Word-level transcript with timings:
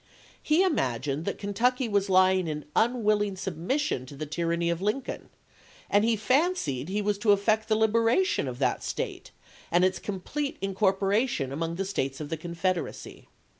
He 0.41 0.63
imagined 0.63 1.25
that 1.25 1.37
Kentucky 1.37 1.87
was 1.87 2.09
lying 2.09 2.47
in 2.47 2.65
unwilling 2.75 3.35
submission 3.35 4.07
to 4.07 4.15
the 4.15 4.25
tyranny 4.25 4.71
of 4.71 4.81
Lincoln, 4.81 5.29
and 5.91 6.03
he 6.03 6.15
fancied 6.15 6.89
he 6.89 7.03
was 7.03 7.19
to 7.19 7.33
effect 7.33 7.67
the 7.69 7.75
liberation 7.75 8.47
of 8.47 8.57
that 8.57 8.83
State, 8.83 9.29
and 9.69 9.85
its 9.85 9.99
complete 9.99 10.59
incor 10.59 10.93
poration 10.97 11.51
among 11.53 11.75
the 11.75 11.85
States 11.85 12.19
of 12.19 12.29
the 12.29 12.37
Confederacy. 12.37 13.27